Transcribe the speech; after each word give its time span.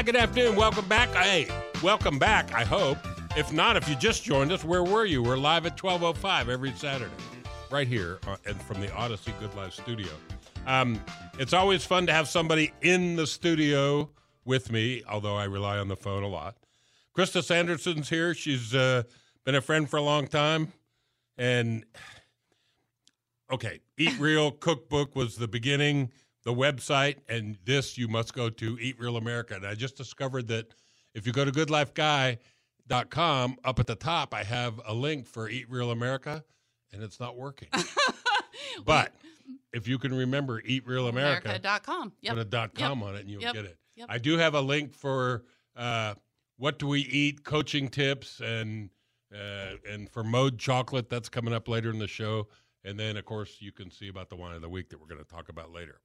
Hi, 0.00 0.02
good 0.02 0.16
afternoon. 0.16 0.56
Welcome 0.56 0.88
back. 0.88 1.10
Hey, 1.10 1.46
welcome 1.82 2.18
back, 2.18 2.54
I 2.54 2.64
hope. 2.64 2.96
If 3.36 3.52
not, 3.52 3.76
if 3.76 3.86
you 3.86 3.94
just 3.94 4.24
joined 4.24 4.50
us, 4.50 4.64
where 4.64 4.82
were 4.82 5.04
you? 5.04 5.22
We're 5.22 5.36
live 5.36 5.66
at 5.66 5.76
12.05 5.76 6.48
every 6.48 6.72
Saturday, 6.72 7.12
right 7.70 7.86
here 7.86 8.18
uh, 8.26 8.36
and 8.46 8.58
from 8.62 8.80
the 8.80 8.90
Odyssey 8.94 9.34
Good 9.38 9.54
Life 9.54 9.74
studio. 9.74 10.08
Um, 10.66 11.04
it's 11.38 11.52
always 11.52 11.84
fun 11.84 12.06
to 12.06 12.14
have 12.14 12.28
somebody 12.28 12.72
in 12.80 13.16
the 13.16 13.26
studio 13.26 14.08
with 14.46 14.72
me, 14.72 15.02
although 15.06 15.36
I 15.36 15.44
rely 15.44 15.76
on 15.76 15.88
the 15.88 15.96
phone 15.96 16.22
a 16.22 16.28
lot. 16.28 16.56
Krista 17.14 17.44
Sanderson's 17.44 18.08
here. 18.08 18.32
She's 18.32 18.74
uh, 18.74 19.02
been 19.44 19.54
a 19.54 19.60
friend 19.60 19.86
for 19.86 19.98
a 19.98 20.02
long 20.02 20.28
time. 20.28 20.72
And, 21.36 21.84
okay, 23.52 23.80
Eat 23.98 24.18
Real 24.18 24.50
Cookbook 24.50 25.14
was 25.14 25.36
the 25.36 25.46
beginning 25.46 26.10
the 26.44 26.52
website, 26.52 27.16
and 27.28 27.56
this 27.64 27.98
you 27.98 28.08
must 28.08 28.34
go 28.34 28.50
to 28.50 28.78
Eat 28.80 28.98
Real 28.98 29.16
America. 29.16 29.54
And 29.54 29.66
I 29.66 29.74
just 29.74 29.96
discovered 29.96 30.48
that 30.48 30.74
if 31.14 31.26
you 31.26 31.32
go 31.32 31.44
to 31.44 31.52
goodlifeguy.com, 31.52 33.58
up 33.64 33.78
at 33.78 33.86
the 33.86 33.94
top, 33.94 34.34
I 34.34 34.42
have 34.44 34.80
a 34.86 34.94
link 34.94 35.26
for 35.26 35.48
Eat 35.48 35.66
Real 35.70 35.90
America, 35.90 36.44
and 36.92 37.02
it's 37.02 37.20
not 37.20 37.36
working. 37.36 37.68
but 38.84 39.14
if 39.72 39.86
you 39.86 39.98
can 39.98 40.14
remember 40.14 40.60
Eat 40.64 40.86
Real 40.86 41.08
America, 41.08 41.48
America.com. 41.48 42.12
Yep. 42.22 42.34
put 42.34 42.40
a 42.40 42.44
dot 42.44 42.74
com 42.74 43.00
Yep. 43.00 43.08
on 43.08 43.14
it, 43.16 43.20
and 43.20 43.30
you'll 43.30 43.42
Yep. 43.42 43.54
get 43.54 43.64
it. 43.64 43.78
Yep. 43.96 44.06
I 44.10 44.18
do 44.18 44.38
have 44.38 44.54
a 44.54 44.60
link 44.60 44.94
for 44.94 45.44
uh, 45.76 46.14
what 46.56 46.78
do 46.78 46.86
we 46.86 47.00
eat, 47.02 47.44
coaching 47.44 47.88
tips, 47.88 48.40
and 48.40 48.90
uh, 49.34 49.76
and 49.88 50.10
for 50.10 50.24
Mode 50.24 50.58
Chocolate. 50.58 51.08
That's 51.08 51.28
coming 51.28 51.54
up 51.54 51.68
later 51.68 51.90
in 51.90 51.98
the 51.98 52.08
show. 52.08 52.48
And 52.82 52.98
then, 52.98 53.18
of 53.18 53.26
course, 53.26 53.58
you 53.60 53.72
can 53.72 53.90
see 53.90 54.08
about 54.08 54.30
the 54.30 54.36
wine 54.36 54.56
of 54.56 54.62
the 54.62 54.68
week 54.68 54.88
that 54.88 54.98
we're 55.00 55.06
going 55.06 55.22
to 55.22 55.30
talk 55.30 55.50
about 55.50 55.70
later. 55.70 56.00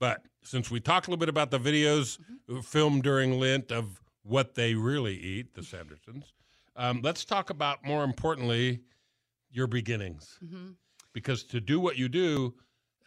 But 0.00 0.24
since 0.42 0.70
we 0.70 0.80
talked 0.80 1.06
a 1.06 1.10
little 1.10 1.20
bit 1.20 1.28
about 1.28 1.52
the 1.52 1.60
videos 1.60 2.18
Mm-hmm. 2.50 2.60
filmed 2.62 3.04
during 3.04 3.38
Lent 3.38 3.70
of 3.70 4.00
what 4.24 4.54
they 4.56 4.74
really 4.74 5.14
eat, 5.16 5.54
the 5.54 5.60
Sandersons, 5.60 6.32
um, 6.74 7.00
let's 7.02 7.24
talk 7.24 7.50
about 7.50 7.84
more 7.84 8.02
importantly 8.02 8.80
your 9.52 9.68
beginnings. 9.68 10.38
Mhm. 10.44 10.74
Because 11.12 11.44
to 11.44 11.60
do 11.60 11.78
what 11.78 11.96
you 11.96 12.08
do, 12.08 12.54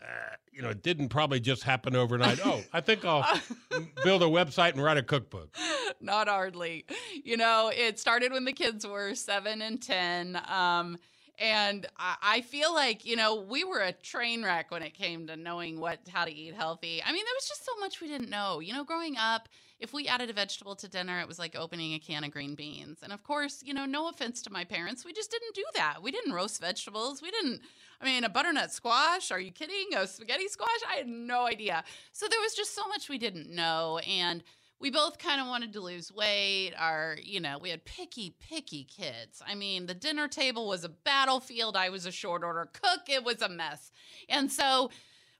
uh, 0.01 0.05
you 0.51 0.61
know, 0.61 0.69
it 0.69 0.81
didn't 0.83 1.09
probably 1.09 1.39
just 1.39 1.63
happen 1.63 1.95
overnight. 1.95 2.39
oh, 2.45 2.63
I 2.73 2.79
think 2.81 3.03
I'll 3.05 3.25
build 4.03 4.21
a 4.21 4.27
website 4.27 4.73
and 4.73 4.83
write 4.83 4.97
a 4.97 5.03
cookbook. 5.03 5.55
Not 5.99 6.27
hardly. 6.27 6.85
You 7.23 7.37
know, 7.37 7.71
it 7.73 7.99
started 7.99 8.31
when 8.31 8.45
the 8.45 8.53
kids 8.53 8.85
were 8.85 9.15
seven 9.15 9.61
and 9.61 9.81
10. 9.81 10.39
Um, 10.47 10.97
and 11.39 11.87
I, 11.97 12.15
I 12.21 12.41
feel 12.41 12.73
like, 12.73 13.05
you 13.05 13.15
know, 13.15 13.35
we 13.35 13.63
were 13.63 13.79
a 13.79 13.91
train 13.91 14.43
wreck 14.43 14.71
when 14.71 14.83
it 14.83 14.93
came 14.93 15.27
to 15.27 15.35
knowing 15.35 15.79
what 15.79 15.99
how 16.09 16.25
to 16.25 16.33
eat 16.33 16.53
healthy. 16.53 17.01
I 17.03 17.11
mean, 17.11 17.25
there 17.25 17.33
was 17.35 17.47
just 17.47 17.65
so 17.65 17.71
much 17.79 18.01
we 18.01 18.07
didn't 18.07 18.29
know. 18.29 18.59
You 18.59 18.73
know, 18.73 18.83
growing 18.83 19.15
up, 19.17 19.49
if 19.79 19.93
we 19.93 20.07
added 20.07 20.29
a 20.29 20.33
vegetable 20.33 20.75
to 20.75 20.87
dinner, 20.87 21.19
it 21.19 21.27
was 21.27 21.39
like 21.39 21.55
opening 21.55 21.93
a 21.93 21.99
can 21.99 22.23
of 22.23 22.31
green 22.31 22.55
beans. 22.55 22.99
And 23.03 23.11
of 23.11 23.23
course, 23.23 23.61
you 23.65 23.73
know, 23.73 23.85
no 23.85 24.07
offense 24.07 24.41
to 24.43 24.49
my 24.51 24.63
parents, 24.63 25.03
we 25.03 25.11
just 25.11 25.31
didn't 25.31 25.55
do 25.55 25.65
that. 25.75 26.01
We 26.01 26.11
didn't 26.11 26.33
roast 26.33 26.61
vegetables. 26.61 27.21
We 27.21 27.31
didn't, 27.31 27.61
I 27.99 28.05
mean, 28.05 28.23
a 28.23 28.29
butternut 28.29 28.71
squash. 28.71 29.31
Are 29.31 29.39
you 29.39 29.51
kidding? 29.51 29.93
A 29.95 30.07
spaghetti 30.07 30.47
squash? 30.47 30.69
I 30.89 30.95
had 30.97 31.07
no 31.07 31.47
idea. 31.47 31.83
So 32.11 32.27
there 32.29 32.39
was 32.39 32.53
just 32.53 32.75
so 32.75 32.87
much 32.87 33.09
we 33.09 33.17
didn't 33.17 33.49
know. 33.49 33.99
And 34.07 34.43
we 34.83 34.91
both 34.91 35.17
kind 35.17 35.39
of 35.39 35.47
wanted 35.47 35.71
to 35.71 35.79
lose 35.79 36.11
weight. 36.11 36.73
Our, 36.77 37.15
you 37.23 37.39
know, 37.39 37.57
we 37.57 37.69
had 37.69 37.85
picky, 37.85 38.35
picky 38.41 38.83
kids. 38.83 39.41
I 39.47 39.55
mean, 39.55 39.85
the 39.85 39.93
dinner 39.93 40.27
table 40.27 40.67
was 40.67 40.83
a 40.83 40.89
battlefield. 40.89 41.77
I 41.77 41.87
was 41.87 42.05
a 42.05 42.11
short 42.11 42.43
order 42.43 42.69
cook. 42.73 43.03
It 43.07 43.23
was 43.23 43.41
a 43.41 43.47
mess. 43.47 43.93
And 44.27 44.51
so 44.51 44.91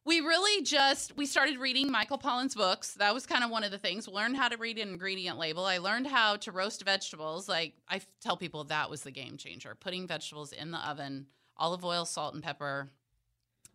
we 0.06 0.22
really 0.22 0.64
just 0.64 1.18
we 1.18 1.26
started 1.26 1.58
reading 1.58 1.92
Michael 1.92 2.18
Pollan's 2.18 2.56
books. 2.56 2.94
That 2.94 3.14
was 3.14 3.26
kind 3.26 3.44
of 3.44 3.50
one 3.50 3.66
of 3.66 3.72
the 3.72 3.78
things. 3.78 4.08
Learned 4.08 4.38
how 4.38 4.48
to 4.48 4.56
read 4.56 4.78
an 4.78 4.88
ingredient 4.88 5.38
label. 5.38 5.66
I 5.66 5.80
learned 5.80 6.08
how 6.08 6.38
to 6.38 6.52
roast 6.54 6.86
vegetables. 6.86 7.50
Like 7.50 7.74
I 7.90 8.00
tell 8.22 8.38
people 8.38 8.64
that 8.64 8.90
was 8.90 9.02
the 9.02 9.12
game 9.12 9.36
changer. 9.36 9.76
Putting 9.78 10.08
vegetables 10.08 10.54
in 10.54 10.72
the 10.72 10.78
oven, 10.78 11.26
olive 11.58 11.84
oil, 11.84 12.06
salt 12.06 12.34
and 12.34 12.42
pepper, 12.42 12.92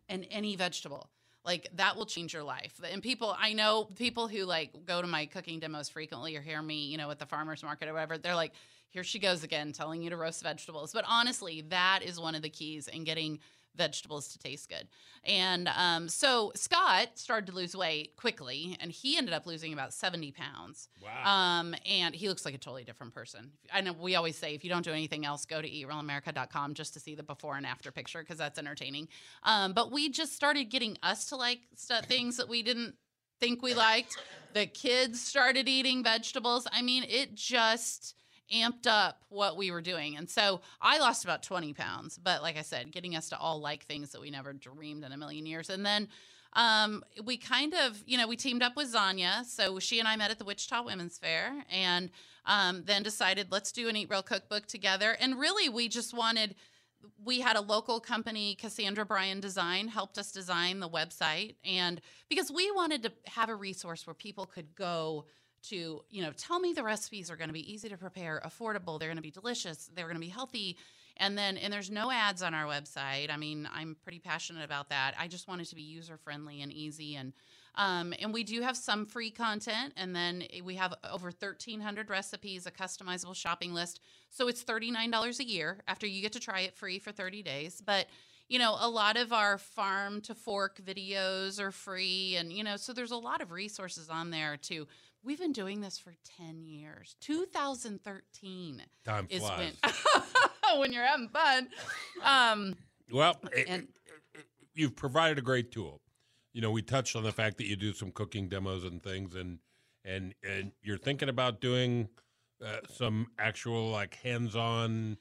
and 0.07 0.25
any 0.31 0.55
vegetable. 0.55 1.11
Like 1.49 1.67
that 1.77 1.97
will 1.97 2.05
change 2.05 2.31
your 2.31 2.43
life. 2.43 2.79
And 2.93 3.01
people, 3.01 3.35
I 3.39 3.53
know 3.53 3.85
people 3.95 4.27
who 4.27 4.45
like 4.45 4.85
go 4.85 5.01
to 5.01 5.07
my 5.07 5.25
cooking 5.25 5.59
demos 5.59 5.89
frequently 5.89 6.35
or 6.35 6.41
hear 6.41 6.61
me, 6.61 6.85
you 6.85 6.95
know, 6.95 7.09
at 7.09 7.17
the 7.17 7.25
farmer's 7.25 7.63
market 7.63 7.89
or 7.89 7.93
whatever, 7.93 8.19
they're 8.19 8.35
like, 8.35 8.51
here 8.89 9.03
she 9.03 9.17
goes 9.17 9.43
again, 9.43 9.71
telling 9.71 10.03
you 10.03 10.11
to 10.11 10.15
roast 10.15 10.43
vegetables. 10.43 10.93
But 10.93 11.05
honestly, 11.07 11.61
that 11.69 12.01
is 12.03 12.19
one 12.19 12.35
of 12.35 12.43
the 12.43 12.51
keys 12.51 12.87
in 12.87 13.03
getting 13.03 13.39
vegetables 13.75 14.29
to 14.29 14.39
taste 14.39 14.69
good. 14.69 14.87
And 15.23 15.69
um, 15.75 16.07
so 16.09 16.51
Scott 16.55 17.09
started 17.15 17.47
to 17.47 17.51
lose 17.53 17.75
weight 17.75 18.15
quickly, 18.15 18.77
and 18.79 18.91
he 18.91 19.17
ended 19.17 19.33
up 19.33 19.45
losing 19.45 19.73
about 19.73 19.93
70 19.93 20.31
pounds. 20.31 20.89
Wow. 21.01 21.59
Um, 21.59 21.75
and 21.85 22.15
he 22.15 22.29
looks 22.29 22.45
like 22.45 22.53
a 22.53 22.57
totally 22.57 22.83
different 22.83 23.13
person. 23.13 23.51
I 23.73 23.81
know 23.81 23.93
we 23.93 24.15
always 24.15 24.37
say 24.37 24.55
if 24.55 24.63
you 24.63 24.69
don't 24.69 24.85
do 24.85 24.91
anything 24.91 25.25
else, 25.25 25.45
go 25.45 25.61
to 25.61 25.69
eatrealamerica.com 25.69 26.73
just 26.73 26.93
to 26.93 26.99
see 26.99 27.15
the 27.15 27.23
before 27.23 27.57
and 27.57 27.65
after 27.65 27.91
picture 27.91 28.19
because 28.19 28.37
that's 28.37 28.59
entertaining. 28.59 29.07
Um, 29.43 29.73
but 29.73 29.91
we 29.91 30.09
just 30.09 30.33
started 30.33 30.65
getting 30.65 30.97
us 31.03 31.25
to 31.25 31.35
like 31.35 31.59
stu 31.75 31.95
things 32.03 32.37
that 32.37 32.49
we 32.49 32.63
didn't 32.63 32.95
think 33.39 33.61
we 33.61 33.73
liked. 33.73 34.17
The 34.53 34.65
kids 34.65 35.21
started 35.21 35.67
eating 35.67 36.03
vegetables. 36.03 36.67
I 36.71 36.81
mean, 36.81 37.03
it 37.07 37.35
just 37.35 38.15
amped 38.53 38.87
up 38.87 39.21
what 39.29 39.57
we 39.57 39.71
were 39.71 39.81
doing. 39.81 40.17
And 40.17 40.29
so 40.29 40.61
I 40.81 40.99
lost 40.99 41.23
about 41.23 41.43
20 41.43 41.73
pounds. 41.73 42.17
But 42.17 42.41
like 42.41 42.57
I 42.57 42.61
said, 42.61 42.91
getting 42.91 43.15
us 43.15 43.29
to 43.29 43.37
all 43.37 43.59
like 43.59 43.83
things 43.83 44.11
that 44.11 44.21
we 44.21 44.31
never 44.31 44.53
dreamed 44.53 45.03
in 45.03 45.11
a 45.11 45.17
million 45.17 45.45
years. 45.45 45.69
And 45.69 45.85
then 45.85 46.07
um, 46.53 47.03
we 47.23 47.37
kind 47.37 47.73
of, 47.73 48.01
you 48.05 48.17
know, 48.17 48.27
we 48.27 48.35
teamed 48.35 48.63
up 48.63 48.75
with 48.75 48.93
Zanya. 48.93 49.45
So 49.45 49.79
she 49.79 49.99
and 49.99 50.07
I 50.07 50.15
met 50.15 50.31
at 50.31 50.39
the 50.39 50.45
Wichita 50.45 50.83
Women's 50.83 51.17
Fair 51.17 51.63
and 51.71 52.09
um, 52.45 52.83
then 52.85 53.03
decided 53.03 53.51
let's 53.51 53.71
do 53.71 53.87
an 53.87 53.95
Eat 53.95 54.09
Real 54.09 54.23
cookbook 54.23 54.65
together. 54.65 55.15
And 55.19 55.39
really, 55.39 55.69
we 55.69 55.87
just 55.87 56.13
wanted, 56.13 56.55
we 57.23 57.41
had 57.41 57.55
a 57.55 57.61
local 57.61 57.99
company, 57.99 58.55
Cassandra 58.55 59.05
Bryan 59.05 59.39
Design, 59.39 59.87
helped 59.87 60.17
us 60.17 60.31
design 60.31 60.79
the 60.79 60.89
website. 60.89 61.55
And 61.63 62.01
because 62.29 62.51
we 62.51 62.71
wanted 62.71 63.03
to 63.03 63.11
have 63.27 63.49
a 63.49 63.55
resource 63.55 64.07
where 64.07 64.15
people 64.15 64.47
could 64.47 64.75
go 64.75 65.25
to, 65.63 66.03
you 66.09 66.21
know, 66.21 66.31
tell 66.37 66.59
me 66.59 66.73
the 66.73 66.83
recipes 66.83 67.29
are 67.29 67.35
going 67.35 67.49
to 67.49 67.53
be 67.53 67.71
easy 67.71 67.89
to 67.89 67.97
prepare, 67.97 68.41
affordable, 68.45 68.99
they're 68.99 69.09
going 69.09 69.17
to 69.17 69.21
be 69.21 69.31
delicious, 69.31 69.89
they're 69.95 70.05
going 70.05 70.15
to 70.15 70.21
be 70.21 70.29
healthy. 70.29 70.77
And 71.17 71.37
then, 71.37 71.57
and 71.57 71.71
there's 71.71 71.91
no 71.91 72.11
ads 72.11 72.41
on 72.41 72.53
our 72.53 72.65
website. 72.65 73.29
I 73.29 73.35
mean, 73.35 73.67
I'm 73.73 73.97
pretty 74.03 74.19
passionate 74.19 74.63
about 74.63 74.89
that. 74.89 75.15
I 75.19 75.27
just 75.27 75.49
want 75.49 75.61
it 75.61 75.65
to 75.65 75.75
be 75.75 75.81
user 75.81 76.17
friendly 76.17 76.61
and 76.61 76.71
easy. 76.71 77.15
And, 77.15 77.33
um, 77.75 78.13
and 78.21 78.33
we 78.33 78.45
do 78.45 78.61
have 78.61 78.77
some 78.77 79.05
free 79.05 79.29
content. 79.29 79.93
And 79.97 80.15
then 80.15 80.45
we 80.63 80.75
have 80.75 80.93
over 81.11 81.25
1,300 81.25 82.09
recipes, 82.09 82.65
a 82.65 82.71
customizable 82.71 83.35
shopping 83.35 83.73
list. 83.73 83.99
So 84.29 84.47
it's 84.47 84.63
$39 84.63 85.39
a 85.39 85.45
year 85.45 85.79
after 85.89 86.07
you 86.07 86.21
get 86.21 86.31
to 86.33 86.39
try 86.39 86.61
it 86.61 86.73
free 86.73 86.99
for 86.99 87.11
30 87.11 87.43
days. 87.43 87.81
But 87.85 88.07
you 88.49 88.57
know, 88.57 88.75
a 88.79 88.89
lot 88.89 89.15
of 89.15 89.31
our 89.31 89.59
farm 89.59 90.21
to 90.21 90.33
fork 90.33 90.81
videos 90.83 91.59
are 91.59 91.71
free. 91.71 92.35
And, 92.35 92.51
you 92.51 92.63
know, 92.63 92.77
so 92.77 92.93
there's 92.93 93.11
a 93.11 93.15
lot 93.15 93.41
of 93.41 93.51
resources 93.51 94.09
on 94.09 94.31
there 94.31 94.57
to 94.63 94.87
We've 95.23 95.39
been 95.39 95.51
doing 95.51 95.81
this 95.81 95.97
for 95.99 96.13
10 96.37 96.63
years. 96.63 97.15
2013 97.21 98.81
Time 99.03 99.27
is 99.29 99.39
flies. 99.41 99.73
when 99.83 100.79
when 100.79 100.93
you're 100.93 101.05
having 101.05 101.29
fun. 101.29 101.67
Um, 102.23 102.75
Well, 103.11 103.37
it- 103.53 103.67
and 103.67 103.87
you've 104.73 104.95
provided 104.95 105.37
a 105.37 105.41
great 105.41 105.71
tool. 105.71 106.01
You 106.53 106.61
know, 106.61 106.71
we 106.71 106.81
touched 106.81 107.15
on 107.15 107.23
the 107.23 107.31
fact 107.31 107.57
that 107.57 107.65
you 107.67 107.75
do 107.75 107.93
some 107.93 108.11
cooking 108.11 108.49
demos 108.49 108.83
and 108.83 109.01
things, 109.03 109.35
and 109.35 109.59
and 110.05 110.33
and 110.43 110.71
you're 110.81 110.97
thinking 110.97 111.29
about 111.29 111.59
doing 111.61 112.09
uh, 112.65 112.77
some 112.89 113.27
actual 113.37 113.89
like 113.91 114.15
hands-on 114.15 115.17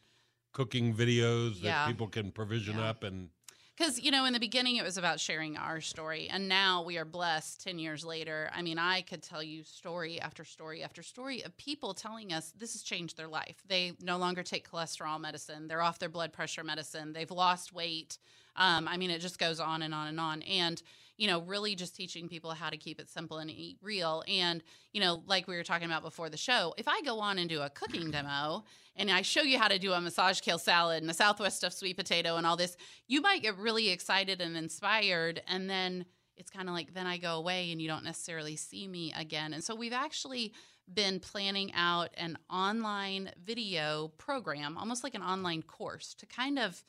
cooking 0.53 0.95
videos 0.95 1.57
that 1.61 1.65
Yeah. 1.69 1.87
people 1.87 2.09
can 2.09 2.31
provision 2.33 2.79
Yeah. 2.79 2.89
up 2.91 3.03
and 3.05 3.31
Because, 3.79 4.01
you 4.01 4.11
know, 4.11 4.25
in 4.25 4.33
the 4.33 4.41
beginning, 4.41 4.77
it 4.77 4.83
was 4.83 4.99
about 4.99 5.21
sharing 5.21 5.57
our 5.57 5.81
story. 5.81 6.29
And 6.33 6.49
now 6.49 6.83
we 6.83 6.99
are 6.99 7.05
blessed 7.05 7.63
10 7.63 7.79
years 7.79 8.05
later. 8.05 8.51
I 8.53 8.61
mean, 8.61 8.77
I 8.77 9.03
could 9.03 9.23
tell 9.23 9.43
you 9.43 9.63
story 9.63 10.21
after 10.21 10.45
story 10.45 10.83
after 10.83 11.01
story 11.01 11.45
of 11.45 11.57
people 11.57 11.95
telling 11.95 12.33
us 12.33 12.53
this 12.59 12.73
has 12.73 12.83
changed 12.83 13.17
their 13.17 13.29
life. 13.29 13.63
They 13.69 13.93
no 14.01 14.19
longer 14.19 14.43
take 14.43 14.69
cholesterol 14.69 15.21
medicine, 15.21 15.69
they're 15.69 15.83
off 15.83 16.01
their 16.01 16.09
blood 16.09 16.33
pressure 16.33 16.65
medicine, 16.65 17.13
they've 17.13 17.31
lost 17.31 17.73
weight. 17.73 18.19
Um, 18.57 18.89
I 18.89 18.97
mean, 18.97 19.11
it 19.11 19.21
just 19.21 19.39
goes 19.39 19.61
on 19.61 19.83
and 19.83 19.95
on 19.95 20.09
and 20.09 20.19
on. 20.19 20.43
And, 20.43 20.83
you 21.19 21.27
know, 21.27 21.41
really 21.43 21.75
just 21.75 21.95
teaching 21.95 22.29
people 22.29 22.53
how 22.53 22.71
to 22.71 22.77
keep 22.77 22.99
it 23.01 23.11
simple 23.11 23.39
and 23.39 23.51
eat 23.51 23.77
real. 23.83 24.23
And, 24.29 24.63
you 24.93 25.01
know, 25.01 25.23
like 25.27 25.49
we 25.49 25.57
were 25.57 25.65
talking 25.65 25.87
about 25.87 26.03
before 26.03 26.31
the 26.31 26.37
show, 26.37 26.73
if 26.79 26.87
I 26.87 27.03
go 27.03 27.19
on 27.19 27.39
and 27.39 27.51
do 27.51 27.61
a 27.61 27.69
cooking 27.69 28.11
demo 28.13 28.65
and 28.97 29.11
I 29.11 29.23
show 29.23 29.43
you 29.43 29.59
how 29.59 29.69
to 29.69 29.81
do 29.81 29.93
a 29.93 30.01
massage 30.01 30.41
kale 30.41 30.59
salad 30.59 31.03
and 31.03 31.11
a 31.11 31.15
Southwest 31.15 31.59
stuffed 31.59 31.77
sweet 31.77 31.97
potato 31.97 32.37
and 32.37 32.47
all 32.47 32.57
this, 32.57 32.77
you 33.09 33.21
might 33.21 33.43
get 33.43 33.59
really 33.59 33.91
excited 33.91 34.41
and 34.41 34.57
inspired. 34.57 35.43
And 35.49 35.69
then 35.69 36.07
it's 36.37 36.51
kind 36.51 36.69
of 36.69 36.75
like, 36.75 36.95
then 36.95 37.07
I 37.07 37.19
go 37.19 37.35
away 37.35 37.73
and 37.73 37.83
you 37.83 37.89
don't 37.89 38.05
necessarily 38.05 38.55
see 38.55 38.87
me 38.87 39.13
again. 39.19 39.53
And 39.53 39.63
so 39.63 39.75
we've 39.75 39.93
actually 39.93 40.53
been 40.95 41.19
planning 41.19 41.73
out 41.75 42.11
an 42.17 42.39
online 42.49 43.33
video 43.45 44.13
program, 44.19 44.79
almost 44.79 45.03
like 45.03 45.17
an 45.17 45.23
online 45.23 45.63
course 45.63 46.15
to 46.15 46.27
kind 46.27 46.61
of 46.61 46.83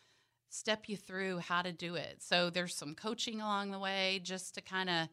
step 0.49 0.89
you 0.89 0.97
through 0.97 1.39
how 1.39 1.61
to 1.61 1.71
do 1.71 1.95
it. 1.95 2.17
So 2.19 2.49
there's 2.49 2.75
some 2.75 2.95
coaching 2.95 3.41
along 3.41 3.71
the 3.71 3.79
way 3.79 4.19
just 4.23 4.55
to 4.55 4.61
kind 4.61 4.89
of 4.89 5.07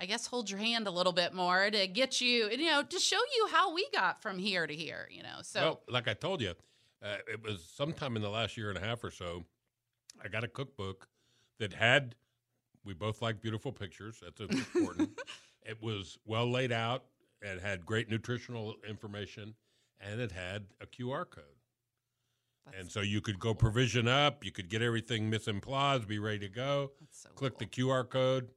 I 0.00 0.06
guess 0.06 0.26
hold 0.26 0.48
your 0.48 0.58
hand 0.58 0.86
a 0.86 0.90
little 0.90 1.12
bit 1.12 1.34
more 1.34 1.70
to 1.70 1.86
get 1.86 2.22
you, 2.22 2.48
you 2.48 2.70
know, 2.70 2.82
to 2.82 2.98
show 2.98 3.18
you 3.36 3.48
how 3.52 3.74
we 3.74 3.86
got 3.92 4.22
from 4.22 4.38
here 4.38 4.66
to 4.66 4.74
here, 4.74 5.06
you 5.10 5.22
know. 5.22 5.40
So 5.42 5.60
well, 5.60 5.80
like 5.90 6.08
I 6.08 6.14
told 6.14 6.40
you, 6.40 6.54
uh, 7.02 7.16
it 7.30 7.42
was 7.42 7.62
sometime 7.62 8.16
in 8.16 8.22
the 8.22 8.30
last 8.30 8.56
year 8.56 8.70
and 8.70 8.78
a 8.78 8.80
half 8.80 9.04
or 9.04 9.10
so. 9.10 9.44
I 10.24 10.28
got 10.28 10.42
a 10.42 10.48
cookbook 10.48 11.08
that 11.58 11.74
had. 11.74 12.14
We 12.82 12.94
both 12.94 13.20
like 13.20 13.42
beautiful 13.42 13.72
pictures. 13.72 14.22
That's 14.22 14.40
important. 14.74 15.20
it 15.62 15.82
was 15.82 16.16
well 16.24 16.50
laid 16.50 16.72
out. 16.72 17.04
It 17.42 17.60
had 17.60 17.84
great 17.84 18.08
nutritional 18.08 18.76
information, 18.88 19.54
and 20.00 20.18
it 20.18 20.32
had 20.32 20.68
a 20.80 20.86
QR 20.86 21.28
code. 21.28 21.59
That's, 22.70 22.80
And 22.80 22.90
so 22.90 23.00
you 23.00 23.20
could 23.20 23.38
go 23.38 23.54
provision 23.54 24.08
up. 24.08 24.44
You 24.44 24.52
could 24.52 24.68
get 24.68 24.82
everything 24.82 25.28
mise 25.30 25.48
en 25.48 25.60
place, 25.60 26.04
be 26.04 26.18
ready 26.18 26.38
to 26.40 26.48
go. 26.48 26.92
so 27.10 27.28
Click 27.34 27.58
cool. 27.58 27.66
the 27.66 27.66
QR 27.66 28.08
code, 28.08 28.48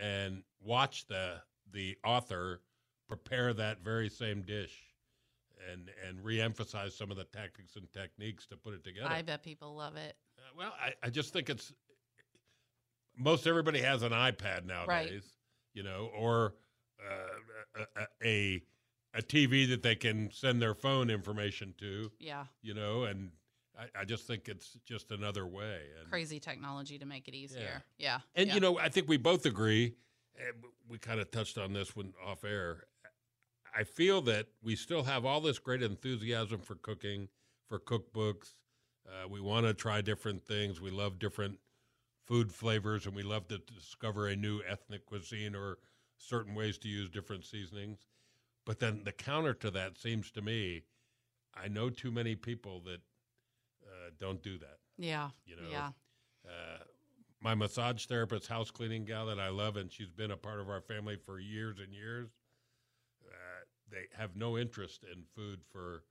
and 0.00 0.42
watch 0.60 1.06
the 1.06 1.40
the 1.72 1.96
author 2.04 2.60
prepare 3.08 3.52
that 3.54 3.82
very 3.84 4.08
same 4.08 4.42
dish, 4.42 4.74
and 5.72 5.90
and 6.06 6.18
reemphasize 6.24 6.92
some 6.92 7.10
of 7.10 7.16
the 7.16 7.24
tactics 7.24 7.76
and 7.76 7.90
techniques 7.92 8.46
to 8.46 8.56
put 8.56 8.74
it 8.74 8.84
together. 8.84 9.08
I 9.10 9.22
bet 9.22 9.42
people 9.42 9.74
love 9.74 9.96
it. 9.96 10.16
Uh, 10.38 10.42
well, 10.56 10.74
I, 10.80 10.92
I 11.02 11.10
just 11.10 11.32
think 11.32 11.48
it's 11.50 11.72
most 13.16 13.46
everybody 13.46 13.80
has 13.80 14.02
an 14.02 14.12
iPad 14.12 14.64
nowadays, 14.66 15.36
you 15.74 15.82
know, 15.82 16.10
or 16.16 16.54
uh, 17.00 17.80
a, 17.96 18.00
a- 18.00 18.06
a 18.24 18.62
a 19.14 19.22
TV 19.22 19.66
that 19.70 19.82
they 19.82 19.94
can 19.94 20.30
send 20.30 20.60
their 20.60 20.74
phone 20.74 21.08
information 21.08 21.72
to, 21.78 22.10
Yeah. 22.18 22.44
you 22.60 22.74
know, 22.74 23.04
and 23.04 23.30
I, 23.78 24.00
I 24.00 24.04
just 24.04 24.26
think 24.26 24.48
it's 24.48 24.78
just 24.84 25.10
another 25.10 25.46
way. 25.46 25.80
And, 26.00 26.10
Crazy 26.10 26.40
technology 26.40 26.98
to 26.98 27.06
make 27.06 27.28
it 27.28 27.34
easier. 27.34 27.82
Yeah. 27.98 28.20
and 28.34 28.48
yeah. 28.48 28.54
you 28.54 28.60
know, 28.60 28.78
I 28.78 28.88
think 28.88 29.08
we 29.08 29.16
both 29.16 29.46
agree. 29.46 29.94
And 30.38 30.64
we 30.88 30.98
kind 30.98 31.20
of 31.20 31.30
touched 31.30 31.58
on 31.58 31.72
this 31.72 31.96
when 31.96 32.12
off 32.24 32.44
air. 32.44 32.84
I 33.74 33.84
feel 33.84 34.22
that 34.22 34.46
we 34.62 34.76
still 34.76 35.02
have 35.04 35.24
all 35.24 35.40
this 35.40 35.58
great 35.58 35.82
enthusiasm 35.82 36.60
for 36.60 36.76
cooking, 36.76 37.28
for 37.68 37.78
cookbooks. 37.78 38.52
Uh, 39.06 39.28
we 39.28 39.40
want 39.40 39.66
to 39.66 39.74
try 39.74 40.00
different 40.00 40.44
things. 40.44 40.80
We 40.80 40.90
love 40.90 41.18
different 41.18 41.58
food 42.26 42.52
flavors, 42.52 43.06
and 43.06 43.14
we 43.14 43.22
love 43.22 43.48
to 43.48 43.58
discover 43.58 44.26
a 44.26 44.36
new 44.36 44.60
ethnic 44.68 45.06
cuisine 45.06 45.54
or 45.54 45.78
certain 46.18 46.54
ways 46.54 46.78
to 46.78 46.88
use 46.88 47.08
different 47.08 47.44
seasonings. 47.44 48.06
But 48.64 48.80
then 48.80 49.02
the 49.04 49.12
counter 49.12 49.54
to 49.54 49.70
that 49.72 49.98
seems 49.98 50.30
to 50.32 50.42
me, 50.42 50.82
I 51.54 51.68
know 51.68 51.88
too 51.88 52.10
many 52.10 52.34
people 52.34 52.80
that 52.80 53.00
uh, 54.06 54.10
don't 54.18 54.42
do 54.42 54.58
that. 54.58 54.78
yeah. 54.96 55.30
You 55.44 55.56
know, 55.56 55.68
Yeah. 55.70 55.90
uh, 56.46 56.78
my 57.40 57.54
massage 57.54 58.06
therapist, 58.06 58.46
house 58.48 58.70
cleaning 58.70 59.04
gal 59.04 59.26
that 59.26 59.38
I 59.38 59.48
love, 59.48 59.76
and 59.76 59.90
she's 59.92 60.10
been 60.10 60.30
a 60.30 60.36
part 60.36 60.60
of 60.60 60.68
our 60.68 60.80
family 60.80 61.16
for 61.16 61.38
years 61.38 61.78
and 61.78 61.92
years. 61.92 62.28
Uh, 63.24 63.34
they 63.90 64.06
have 64.16 64.36
no 64.36 64.56
interest 64.58 65.04
in 65.04 65.24
food 65.34 65.60
for 65.70 66.04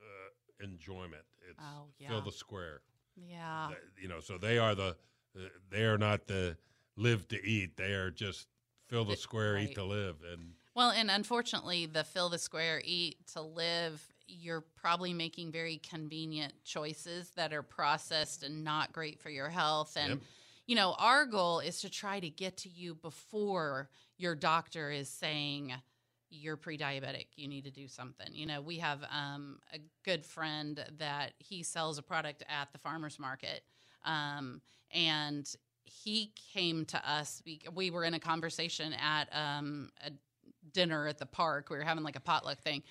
uh, 0.00 0.64
enjoyment. 0.64 1.24
It's 1.48 1.58
Oh, 1.60 1.86
fill 2.06 2.20
the 2.20 2.32
square. 2.32 2.82
Yeah. 3.16 3.70
You 4.00 4.08
know, 4.08 4.20
so 4.20 4.38
they 4.38 4.58
are 4.58 4.74
the 4.74 4.96
uh, 5.36 5.40
they 5.70 5.84
are 5.84 5.98
not 5.98 6.26
the 6.26 6.56
live 6.96 7.26
to 7.28 7.44
eat. 7.44 7.76
They 7.76 7.92
are 7.94 8.10
just 8.10 8.48
fill 8.88 9.04
the 9.04 9.16
square, 9.16 9.56
eat 9.58 9.74
to 9.76 9.84
live, 9.84 10.16
and 10.32 10.54
Well, 10.74 10.90
and 10.90 11.10
unfortunately, 11.10 11.86
the 11.86 12.04
fill 12.04 12.28
the 12.28 12.38
square, 12.38 12.80
eat 12.84 13.16
to 13.32 13.40
live, 13.40 14.06
you're 14.30 14.64
probably 14.76 15.12
making 15.12 15.52
very 15.52 15.78
convenient 15.78 16.52
choices 16.64 17.30
that 17.36 17.52
are 17.52 17.62
processed 17.62 18.42
and 18.42 18.64
not 18.64 18.92
great 18.92 19.20
for 19.20 19.30
your 19.30 19.48
health. 19.48 19.96
And, 19.96 20.10
Yep. 20.10 20.20
you 20.66 20.76
know, 20.76 20.94
our 20.98 21.26
goal 21.26 21.60
is 21.60 21.80
to 21.80 21.90
try 21.90 22.20
to 22.20 22.30
get 22.30 22.56
to 22.58 22.68
you 22.68 22.94
before 22.94 23.90
your 24.16 24.34
doctor 24.34 24.90
is 24.90 25.08
saying, 25.08 25.72
you're 26.30 26.56
pre-diabetic 26.56 27.26
you 27.34 27.48
need 27.48 27.64
to 27.64 27.70
do 27.70 27.88
something 27.88 28.28
you 28.32 28.46
know 28.46 28.60
we 28.60 28.78
have 28.78 29.02
um, 29.10 29.58
a 29.74 29.78
good 30.04 30.24
friend 30.24 30.84
that 30.98 31.32
he 31.38 31.62
sells 31.62 31.98
a 31.98 32.02
product 32.02 32.44
at 32.48 32.70
the 32.72 32.78
farmers 32.78 33.18
market 33.18 33.62
um, 34.04 34.60
and 34.94 35.54
he 35.82 36.32
came 36.54 36.84
to 36.84 37.10
us 37.10 37.42
we, 37.44 37.60
we 37.74 37.90
were 37.90 38.04
in 38.04 38.14
a 38.14 38.20
conversation 38.20 38.94
at 38.94 39.28
um, 39.32 39.90
a 40.06 40.10
dinner 40.72 41.08
at 41.08 41.18
the 41.18 41.26
park 41.26 41.68
we 41.68 41.76
were 41.76 41.82
having 41.82 42.04
like 42.04 42.16
a 42.16 42.20
potluck 42.20 42.60
thing 42.60 42.82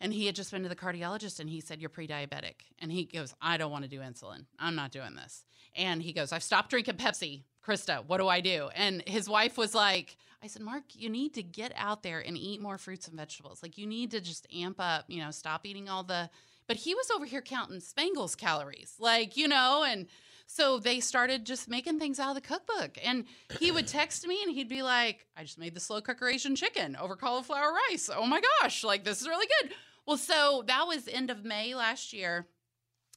and 0.00 0.12
he 0.12 0.26
had 0.26 0.34
just 0.34 0.50
been 0.50 0.62
to 0.62 0.68
the 0.68 0.76
cardiologist 0.76 1.40
and 1.40 1.48
he 1.48 1.60
said 1.60 1.80
you're 1.80 1.90
pre-diabetic 1.90 2.66
and 2.78 2.92
he 2.92 3.04
goes 3.04 3.34
i 3.40 3.56
don't 3.56 3.70
want 3.70 3.84
to 3.84 3.90
do 3.90 4.00
insulin 4.00 4.44
i'm 4.58 4.74
not 4.74 4.90
doing 4.90 5.14
this 5.14 5.44
and 5.74 6.02
he 6.02 6.12
goes 6.12 6.32
i've 6.32 6.42
stopped 6.42 6.70
drinking 6.70 6.96
pepsi 6.96 7.42
krista 7.64 8.04
what 8.06 8.18
do 8.18 8.28
i 8.28 8.40
do 8.40 8.68
and 8.74 9.02
his 9.06 9.28
wife 9.28 9.56
was 9.56 9.74
like 9.74 10.16
i 10.42 10.46
said 10.46 10.62
mark 10.62 10.84
you 10.90 11.08
need 11.08 11.34
to 11.34 11.42
get 11.42 11.72
out 11.76 12.02
there 12.02 12.20
and 12.20 12.36
eat 12.36 12.60
more 12.60 12.78
fruits 12.78 13.08
and 13.08 13.16
vegetables 13.16 13.62
like 13.62 13.78
you 13.78 13.86
need 13.86 14.10
to 14.10 14.20
just 14.20 14.46
amp 14.54 14.76
up 14.78 15.04
you 15.08 15.22
know 15.22 15.30
stop 15.30 15.66
eating 15.66 15.88
all 15.88 16.02
the 16.02 16.28
but 16.66 16.76
he 16.76 16.94
was 16.94 17.10
over 17.10 17.24
here 17.24 17.42
counting 17.42 17.80
spangles 17.80 18.34
calories 18.34 18.94
like 18.98 19.36
you 19.36 19.48
know 19.48 19.84
and 19.86 20.06
so 20.46 20.78
they 20.78 21.00
started 21.00 21.44
just 21.44 21.68
making 21.68 21.98
things 21.98 22.20
out 22.20 22.30
of 22.30 22.34
the 22.36 22.40
cookbook. 22.40 22.98
And 23.04 23.24
he 23.58 23.72
would 23.72 23.86
text 23.86 24.26
me 24.26 24.42
and 24.42 24.54
he'd 24.54 24.68
be 24.68 24.82
like, 24.82 25.26
I 25.36 25.42
just 25.42 25.58
made 25.58 25.74
the 25.74 25.80
slow 25.80 26.00
cooker 26.00 26.28
Asian 26.28 26.54
chicken 26.54 26.96
over 26.96 27.16
cauliflower 27.16 27.72
rice. 27.90 28.08
Oh 28.14 28.26
my 28.26 28.40
gosh, 28.62 28.84
like 28.84 29.04
this 29.04 29.20
is 29.20 29.28
really 29.28 29.48
good. 29.60 29.72
Well, 30.06 30.16
so 30.16 30.62
that 30.66 30.86
was 30.86 31.08
end 31.08 31.30
of 31.30 31.44
May 31.44 31.74
last 31.74 32.12
year. 32.12 32.46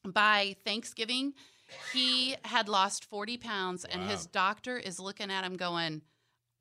By 0.06 0.56
Thanksgiving, 0.64 1.34
he 1.94 2.36
had 2.44 2.70
lost 2.70 3.06
40 3.06 3.38
pounds, 3.38 3.84
and 3.86 4.10
his 4.10 4.26
doctor 4.26 4.78
is 4.78 5.00
looking 5.00 5.30
at 5.30 5.44
him 5.44 5.58
going, 5.58 6.02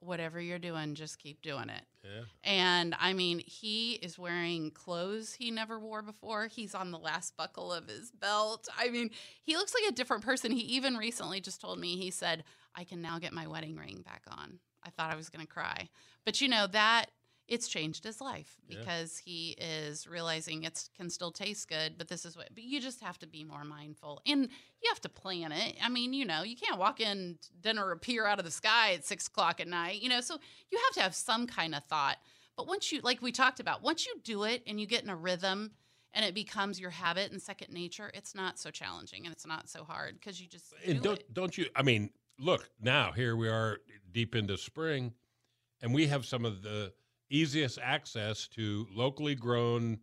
Whatever 0.01 0.41
you're 0.41 0.61
doing, 0.61 0.95
just 0.95 1.19
keep 1.19 1.43
doing 1.43 1.69
it. 1.69 1.83
yeah, 2.05 2.23
And 2.45 2.95
I 3.01 3.13
mean, 3.15 3.41
he 3.41 3.95
is 3.95 4.17
wearing 4.17 4.71
clothes 4.71 5.35
he 5.35 5.51
never 5.51 5.77
wore 5.81 6.03
before. 6.03 6.47
He's 6.47 6.73
on 6.73 6.93
the 6.93 6.99
last 6.99 7.37
buckle 7.37 7.73
of 7.73 7.89
his 7.89 8.13
belt. 8.13 8.69
I 8.79 8.91
mean, 8.91 9.11
he 9.43 9.57
looks 9.57 9.75
like 9.75 9.91
a 9.91 9.95
different 9.95 10.23
person. 10.25 10.53
He 10.53 10.61
even 10.77 10.97
recently 10.97 11.41
just 11.41 11.61
told 11.61 11.81
me, 11.81 11.97
he 11.97 12.13
said, 12.13 12.45
I 12.77 12.85
can 12.85 13.03
now 13.03 13.19
get 13.19 13.33
my 13.33 13.49
wedding 13.49 13.77
ring 13.77 14.03
back 14.05 14.23
on. 14.31 14.61
I 14.85 14.91
thought 14.91 15.13
I 15.13 15.17
was 15.17 15.31
going 15.31 15.45
to 15.45 15.53
cry. 15.53 15.89
But 16.25 16.41
you 16.41 16.47
know, 16.47 16.69
that 16.69 17.07
it's 17.49 17.67
changed 17.67 18.05
his 18.05 18.21
life 18.21 18.59
Yeah. 18.69 18.79
because 18.79 19.17
he 19.19 19.53
is 19.59 20.07
realizing 20.07 20.65
it 20.65 20.89
can 20.97 21.09
still 21.11 21.33
taste 21.33 21.69
good, 21.69 21.97
but 21.97 22.07
this 22.09 22.25
is 22.27 22.37
what, 22.37 22.49
but 22.55 22.63
you 22.63 22.81
just 22.81 23.01
have 23.01 23.19
to 23.21 23.27
be 23.27 23.43
more 23.43 23.65
mindful 23.65 24.21
and 24.27 24.43
you 24.83 24.91
have 24.91 25.01
to 25.01 25.09
plan 25.09 25.51
it. 25.51 25.77
I 25.83 25.89
mean, 25.89 26.13
you 26.13 26.27
know, 26.27 26.43
you 26.43 26.57
can't 26.57 26.79
walk 26.79 27.01
in 27.01 27.39
dinner 27.61 27.91
appear 27.91 28.27
out 28.27 28.39
of 28.39 28.45
the 28.45 28.51
sky 28.51 28.93
at 28.93 29.05
six 29.07 29.27
o'clock 29.27 29.61
at 29.61 29.67
night, 29.69 30.03
you 30.03 30.09
know, 30.11 30.21
so 30.21 30.39
you 30.71 30.79
have 30.79 30.95
to 30.95 31.01
have 31.01 31.15
some 31.15 31.47
kind 31.47 31.75
of 31.75 31.83
thought. 31.85 32.19
But 32.57 32.67
once 32.67 32.93
you, 32.93 33.01
like 33.01 33.23
we 33.23 33.33
talked 33.33 33.61
about, 33.61 33.83
once 33.83 34.07
you 34.07 34.15
do 34.23 34.45
it 34.45 34.63
and 34.67 34.79
you 34.79 34.87
get 34.87 35.03
in 35.03 35.09
a 35.09 35.17
rhythm 35.17 35.71
and 36.13 36.25
it 36.25 36.35
becomes 36.35 36.79
your 36.79 36.91
habit 36.91 37.33
and 37.33 37.41
second 37.41 37.73
nature, 37.73 38.11
it's 38.13 38.35
not 38.35 38.59
so 38.59 38.71
challenging 38.71 39.25
and 39.25 39.33
it's 39.33 39.47
not 39.47 39.69
so 39.71 39.85
hard 39.85 40.15
because 40.21 40.41
you 40.41 40.47
just 40.49 40.75
and 40.85 40.99
do 41.01 41.09
don't 41.09 41.35
don't 41.35 41.57
you? 41.59 41.67
I 41.75 41.83
mean, 41.83 42.11
look 42.39 42.69
now. 42.81 43.13
Here 43.13 43.37
we 43.37 43.49
are, 43.49 43.79
deep 44.13 44.35
into 44.35 44.59
spring, 44.59 45.15
and 45.81 45.95
we 45.95 46.09
have 46.09 46.27
some 46.27 46.45
of 46.45 46.63
the 46.63 46.93
easiest 47.31 47.79
access 47.79 48.49
to 48.49 48.87
locally 48.93 49.35
grown 49.35 49.99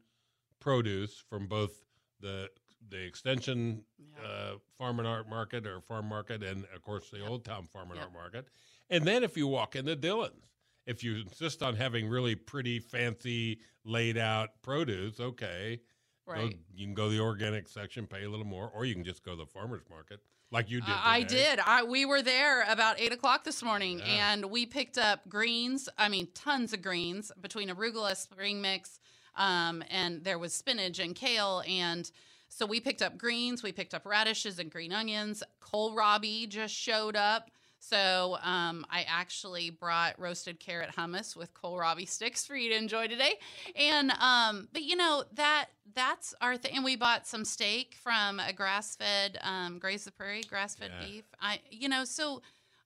produce 0.59 1.17
from 1.29 1.47
both 1.47 1.83
the 2.19 2.49
the 2.89 3.03
extension 3.03 3.83
Yeah. 3.97 4.23
uh, 4.27 4.57
farm 4.77 4.99
and 4.99 5.07
art 5.07 5.27
market 5.27 5.65
or 5.65 5.81
farm 5.81 6.05
market, 6.07 6.43
and 6.43 6.65
of 6.65 6.81
course 6.83 7.09
the 7.09 7.25
old 7.25 7.43
town 7.43 7.65
farm 7.65 7.89
and 7.89 7.97
Yep. 7.97 8.03
art 8.05 8.13
market. 8.13 8.47
And 8.91 9.03
then 9.05 9.23
if 9.23 9.35
you 9.35 9.47
walk 9.47 9.75
into 9.75 9.95
Dillon's, 9.95 10.51
if 10.85 11.03
you 11.03 11.15
insist 11.17 11.63
on 11.63 11.75
having 11.75 12.07
really 12.07 12.35
pretty, 12.35 12.79
fancy, 12.79 13.59
laid 13.83 14.17
out 14.17 14.61
produce, 14.61 15.19
okay, 15.19 15.81
go- 16.27 16.57
you 16.75 16.85
can 16.85 16.93
go 16.93 17.09
to 17.09 17.15
the 17.17 17.19
organic 17.23 17.67
section, 17.67 18.05
pay 18.05 18.23
a 18.23 18.29
little 18.29 18.45
more, 18.45 18.69
or 18.69 18.85
you 18.85 18.93
can 18.93 19.03
just 19.03 19.23
go 19.23 19.31
to 19.31 19.37
the 19.37 19.47
farmers 19.47 19.81
market 19.89 20.19
like 20.51 20.69
you 20.69 20.81
did. 20.81 20.89
I 20.89 21.17
I 21.17 21.23
did. 21.23 21.59
I 21.65 21.83
we 21.83 22.05
were 22.05 22.21
there 22.21 22.63
about 22.69 22.99
eight 22.99 23.11
o'clock 23.13 23.43
this 23.43 23.61
morning, 23.63 23.99
Yeah. 23.99 24.33
and 24.33 24.45
we 24.45 24.65
picked 24.65 24.97
up 24.97 25.27
greens. 25.27 25.89
I 25.97 26.09
mean, 26.09 26.27
tons 26.33 26.73
of 26.73 26.81
greens 26.81 27.31
between 27.41 27.69
arugula, 27.69 28.15
spring 28.15 28.61
mix, 28.61 28.99
um, 29.35 29.83
and 29.89 30.23
there 30.23 30.39
was 30.39 30.53
spinach 30.53 30.99
and 30.99 31.15
kale, 31.15 31.63
and 31.67 32.09
so 32.47 32.65
we 32.65 32.79
picked 32.79 33.01
up 33.01 33.17
greens. 33.17 33.63
We 33.63 33.71
picked 33.71 33.93
up 33.93 34.05
radishes 34.05 34.59
and 34.59 34.71
green 34.71 34.93
onions. 34.93 35.43
Kohlrabi 35.61 36.47
just 36.47 36.73
showed 36.73 37.15
up. 37.15 37.51
So 37.89 38.37
um, 38.41 38.85
I 38.89 39.05
actually 39.07 39.69
brought 39.69 40.19
roasted 40.19 40.59
carrot 40.59 40.89
hummus 40.97 41.35
with 41.35 41.53
kohlrabi 41.53 42.07
sticks 42.09 42.45
for 42.45 42.55
you 42.55 42.69
to 42.69 42.75
enjoy 42.75 43.07
today. 43.07 43.33
And 43.75 44.11
um, 44.19 44.67
but 44.73 44.81
you 44.83 44.95
know 44.95 45.23
that 45.33 45.67
that's 45.93 46.33
our 46.41 46.57
thing. 46.57 46.71
And 46.75 46.83
we 46.83 46.95
bought 46.95 47.27
some 47.27 47.45
steak 47.45 47.95
from 48.01 48.39
a 48.39 48.51
grass-fed 48.53 49.37
um, 49.43 49.77
Graze 49.79 50.03
the 50.05 50.11
Prairie 50.11 50.41
grass-fed 50.43 50.91
Yeah. 50.99 51.05
beef. 51.05 51.25
I 51.39 51.59
you 51.69 51.87
know 51.89 52.05
so 52.05 52.41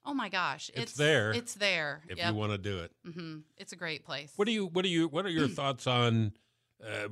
oh 0.06 0.14
my 0.14 0.28
gosh, 0.30 0.70
It's 0.74 0.94
there 0.94 1.32
It's 1.32 1.54
there. 1.54 2.02
if 2.10 2.18
Yep. 2.18 2.28
you 2.28 2.34
want 2.36 2.52
to 2.52 2.58
do 2.58 2.80
it. 2.80 2.92
hmm 3.14 3.38
It's 3.58 3.72
a 3.74 3.78
great 3.78 4.04
place. 4.06 4.34
What 4.36 4.46
do 4.46 4.52
you? 4.52 4.66
What 4.66 4.84
do 4.84 4.90
you? 4.90 5.08
What 5.08 5.26
are 5.26 5.30
your 5.30 5.48
thoughts 5.60 5.88
on? 5.88 6.34
Uh, 6.86 7.08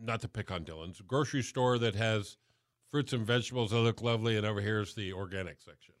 not 0.00 0.20
to 0.22 0.28
pick 0.28 0.50
on 0.50 0.64
Dillon's 0.64 1.00
grocery 1.00 1.42
store 1.42 1.78
that 1.78 1.94
has 1.94 2.36
fruits 2.88 3.12
and 3.12 3.24
vegetables 3.26 3.70
that 3.70 3.78
look 3.78 4.00
lovely, 4.00 4.36
and 4.36 4.46
over 4.46 4.60
here's 4.60 4.94
the 4.94 5.12
organic 5.12 5.60
section. 5.60 5.94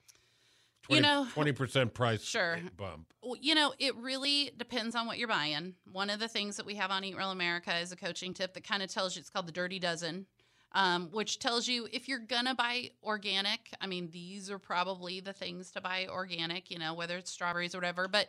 You 0.88 1.00
know- 1.00 1.26
twenty 1.32 1.52
percent 1.52 1.94
price 1.94 2.22
Sure. 2.24 2.58
bump. 2.76 3.12
Well, 3.22 3.36
you 3.40 3.54
know, 3.54 3.74
it 3.78 3.94
really 3.96 4.50
depends 4.56 4.94
on 4.96 5.06
what 5.06 5.18
you're 5.18 5.28
buying. 5.28 5.74
One 5.92 6.10
of 6.10 6.18
the 6.18 6.28
things 6.28 6.56
that 6.56 6.66
we 6.66 6.74
have 6.76 6.90
on 6.90 7.04
Eat 7.04 7.16
Real 7.16 7.30
America 7.30 7.76
is 7.78 7.92
a 7.92 7.96
coaching 7.96 8.34
tip 8.34 8.54
that 8.54 8.64
kind 8.64 8.82
of 8.82 8.90
tells 8.90 9.14
you 9.14 9.20
it's 9.20 9.30
called 9.30 9.46
the 9.46 9.52
Dirty 9.52 9.78
Dozen, 9.78 10.26
um, 10.72 11.10
which 11.12 11.38
tells 11.38 11.68
you 11.68 11.86
if 11.92 12.08
you're 12.08 12.18
gonna 12.18 12.54
buy 12.54 12.90
organic. 13.04 13.70
I 13.80 13.86
mean, 13.86 14.10
these 14.10 14.50
are 14.50 14.58
probably 14.58 15.20
the 15.20 15.32
things 15.32 15.70
to 15.72 15.80
buy 15.80 16.06
organic. 16.08 16.70
You 16.70 16.78
know, 16.78 16.94
whether 16.94 17.16
it's 17.18 17.30
strawberries 17.30 17.74
or 17.74 17.78
whatever. 17.78 18.08
But 18.08 18.28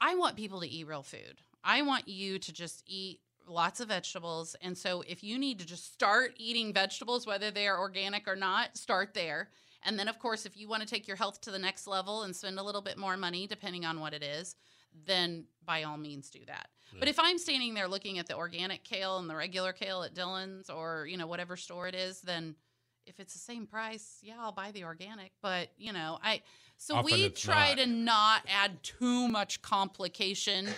I 0.00 0.14
want 0.16 0.36
people 0.36 0.60
to 0.60 0.68
eat 0.68 0.86
real 0.86 1.02
food. 1.04 1.40
I 1.62 1.80
want 1.82 2.08
you 2.08 2.38
to 2.38 2.52
just 2.52 2.82
eat 2.86 3.20
lots 3.46 3.78
of 3.80 3.88
vegetables. 3.88 4.56
And 4.60 4.76
so 4.76 5.02
if 5.06 5.22
you 5.22 5.38
need 5.38 5.58
to 5.60 5.66
just 5.66 5.92
start 5.92 6.34
eating 6.38 6.72
vegetables, 6.72 7.26
whether 7.26 7.50
they 7.50 7.68
are 7.68 7.78
organic 7.78 8.26
or 8.26 8.36
not, 8.36 8.76
start 8.76 9.14
there. 9.14 9.50
And 9.84 9.98
then, 9.98 10.08
of 10.08 10.18
course, 10.18 10.46
if 10.46 10.56
you 10.56 10.68
want 10.68 10.82
to 10.82 10.88
take 10.88 11.06
your 11.06 11.16
health 11.16 11.40
to 11.42 11.50
the 11.50 11.58
next 11.58 11.86
level 11.86 12.22
and 12.22 12.34
spend 12.34 12.58
a 12.58 12.62
little 12.62 12.82
bit 12.82 12.96
more 12.96 13.16
money, 13.16 13.46
depending 13.46 13.84
on 13.84 14.00
what 14.00 14.14
it 14.14 14.22
is, 14.22 14.56
then 15.06 15.44
by 15.64 15.82
all 15.82 15.96
means 15.96 16.30
do 16.30 16.40
that. 16.46 16.68
But 16.98 17.08
if 17.08 17.18
I'm 17.18 17.38
standing 17.38 17.74
there 17.74 17.88
looking 17.88 18.18
at 18.18 18.28
the 18.28 18.36
organic 18.36 18.84
kale 18.84 19.18
and 19.18 19.28
the 19.28 19.34
regular 19.34 19.72
kale 19.72 20.04
at 20.04 20.14
Dillon's 20.14 20.70
or, 20.70 21.06
you 21.06 21.16
know, 21.16 21.26
whatever 21.26 21.56
store 21.56 21.88
it 21.88 21.94
is, 21.94 22.20
then 22.20 22.54
if 23.04 23.18
it's 23.18 23.32
the 23.32 23.40
same 23.40 23.66
price, 23.66 24.18
yeah, 24.22 24.34
I'll 24.38 24.52
buy 24.52 24.70
the 24.70 24.84
organic. 24.84 25.32
But, 25.42 25.70
you 25.76 25.92
know, 25.92 26.18
I, 26.22 26.42
so 26.76 26.96
Often 26.96 27.12
we 27.12 27.28
try 27.30 27.70
not. 27.70 27.78
to 27.78 27.86
not 27.86 28.42
add 28.48 28.82
too 28.82 29.28
much 29.28 29.60
complication 29.60 30.68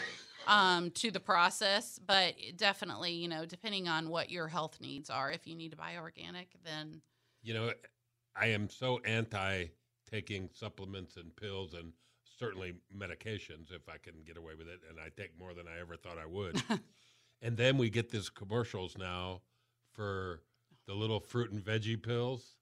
um, 0.46 0.90
to 0.92 1.10
the 1.10 1.20
process, 1.20 2.00
but 2.04 2.34
definitely, 2.56 3.12
you 3.12 3.28
know, 3.28 3.44
depending 3.44 3.86
on 3.86 4.08
what 4.08 4.30
your 4.30 4.48
health 4.48 4.78
needs 4.80 5.10
are, 5.10 5.30
if 5.30 5.46
you 5.46 5.54
need 5.54 5.72
to 5.72 5.76
buy 5.76 5.98
organic, 5.98 6.48
then 6.64 7.02
You 7.42 7.54
know, 7.54 7.72
I 8.38 8.46
am 8.46 8.68
so 8.68 9.00
anti 9.04 9.66
taking 10.10 10.48
supplements 10.52 11.16
and 11.16 11.34
pills 11.34 11.74
and 11.74 11.92
certainly 12.38 12.74
medications 12.96 13.72
if 13.72 13.88
I 13.88 13.96
can 13.98 14.14
get 14.26 14.36
away 14.36 14.54
with 14.56 14.68
it, 14.68 14.80
and 14.88 14.98
I 15.00 15.08
take 15.20 15.38
more 15.38 15.54
than 15.54 15.66
I 15.66 15.80
ever 15.80 15.96
thought 15.96 16.18
I 16.18 16.26
would. 16.26 16.62
and 17.42 17.56
then 17.56 17.78
we 17.78 17.90
get 17.90 18.10
these 18.10 18.28
commercials 18.28 18.96
now 18.98 19.40
for 19.92 20.42
the 20.86 20.94
little 20.94 21.20
fruit 21.20 21.50
and 21.50 21.64
veggie 21.64 22.00
pills. 22.00 22.56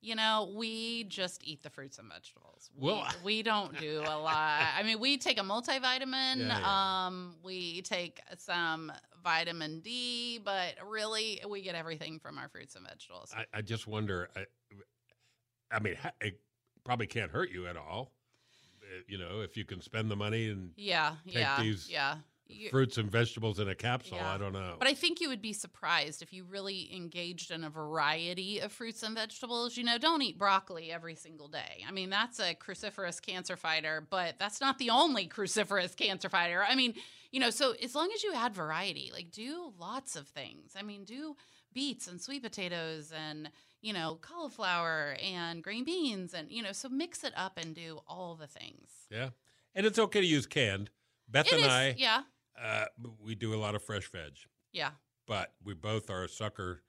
You 0.00 0.14
know, 0.14 0.52
we 0.54 1.04
just 1.04 1.42
eat 1.44 1.62
the 1.62 1.70
fruits 1.70 1.98
and 1.98 2.08
vegetables. 2.08 2.47
We, 2.76 2.86
Well- 2.86 3.06
we 3.24 3.42
don't 3.42 3.78
do 3.78 4.02
a 4.04 4.18
lot. 4.18 4.62
I 4.76 4.82
mean, 4.82 4.98
we 5.00 5.16
take 5.18 5.38
a 5.38 5.42
multivitamin. 5.42 6.38
Yeah, 6.38 6.58
yeah. 6.60 7.06
Um, 7.06 7.36
we 7.42 7.82
take 7.82 8.20
some 8.38 8.92
vitamin 9.22 9.80
D, 9.80 10.40
but 10.44 10.74
really, 10.86 11.40
we 11.48 11.62
get 11.62 11.74
everything 11.74 12.18
from 12.18 12.38
our 12.38 12.48
fruits 12.48 12.74
and 12.76 12.86
vegetables. 12.86 13.34
I, 13.36 13.44
I 13.58 13.62
just 13.62 13.86
wonder. 13.86 14.28
I, 14.36 14.44
I 15.70 15.80
mean, 15.80 15.96
it 16.20 16.40
probably 16.84 17.06
can't 17.06 17.30
hurt 17.30 17.50
you 17.50 17.66
at 17.66 17.76
all. 17.76 18.12
uh, 18.82 19.02
You 19.06 19.18
know, 19.18 19.40
if 19.40 19.56
you 19.56 19.64
can 19.64 19.80
spend 19.82 20.10
the 20.10 20.16
money 20.16 20.48
and 20.48 20.70
yeah, 20.76 21.16
take 21.26 21.34
yeah, 21.36 21.60
these 21.60 21.88
yeah. 21.90 22.16
You- 22.48 22.70
fruits 22.70 22.96
and 22.98 23.10
vegetables 23.10 23.58
in 23.60 23.68
a 23.68 23.74
capsule, 23.74 24.16
Yeah. 24.16 24.32
I 24.34 24.38
don't 24.38 24.52
know. 24.52 24.76
But 24.78 24.88
I 24.88 24.94
think 24.94 25.20
you 25.20 25.28
would 25.28 25.42
be 25.42 25.52
surprised 25.52 26.22
if 26.22 26.32
you 26.32 26.44
really 26.44 26.94
engaged 26.94 27.50
in 27.50 27.62
a 27.62 27.70
variety 27.70 28.58
of 28.60 28.72
fruits 28.72 29.02
and 29.02 29.14
vegetables. 29.14 29.76
You 29.76 29.84
know, 29.84 29.98
don't 29.98 30.22
eat 30.22 30.38
broccoli 30.38 30.90
every 30.90 31.14
single 31.14 31.48
day. 31.48 31.84
I 31.86 31.90
mean, 31.90 32.08
that's 32.10 32.38
a 32.40 32.54
cruciferous 32.54 33.20
cancer 33.20 33.56
fighter, 33.56 34.06
but 34.08 34.38
that's 34.38 34.60
not 34.60 34.78
the 34.78 34.90
only 34.90 35.28
cruciferous 35.28 35.94
cancer 35.96 36.28
fighter. 36.28 36.64
I 36.66 36.74
mean, 36.74 36.94
you 37.30 37.38
know, 37.40 37.50
so 37.50 37.72
as 37.82 37.94
long 37.94 38.10
as 38.14 38.22
you 38.24 38.32
add 38.34 38.54
variety, 38.54 39.10
like 39.12 39.30
do 39.30 39.72
lots 39.78 40.16
of 40.16 40.26
things. 40.26 40.72
I 40.74 40.82
mean, 40.82 41.04
do 41.04 41.36
beets 41.74 42.08
and 42.08 42.18
sweet 42.20 42.42
potatoes 42.42 43.12
and, 43.12 43.50
you 43.82 43.92
know, 43.92 44.18
cauliflower 44.22 45.16
and 45.22 45.62
green 45.62 45.84
beans 45.84 46.32
and, 46.32 46.50
you 46.50 46.62
know, 46.62 46.72
so 46.72 46.88
mix 46.88 47.22
it 47.24 47.34
up 47.36 47.58
and 47.58 47.74
do 47.74 48.00
all 48.08 48.34
the 48.36 48.46
things. 48.46 48.90
yeah, 49.10 49.30
and 49.74 49.84
it's 49.84 49.98
okay 49.98 50.20
to 50.22 50.26
use 50.26 50.46
canned. 50.46 50.88
Beth 51.30 51.46
It 51.46 51.52
and 51.52 51.60
is- 51.62 51.68
I, 51.68 51.94
yeah, 51.98 52.22
uh, 52.62 52.84
we 53.22 53.34
do 53.34 53.54
a 53.54 53.56
lot 53.60 53.74
of 53.74 53.82
fresh 53.82 54.10
veg, 54.10 54.32
yeah, 54.72 54.90
but 55.26 55.52
we 55.64 55.74
both 55.74 56.10
are 56.10 56.24
a 56.24 56.28
sucker 56.28 56.82